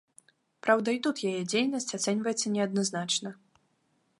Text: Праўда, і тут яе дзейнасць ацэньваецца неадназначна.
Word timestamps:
Праўда, 0.67 0.89
і 0.97 1.01
тут 1.07 1.21
яе 1.31 1.41
дзейнасць 1.53 1.95
ацэньваецца 1.99 2.53
неадназначна. 2.57 3.29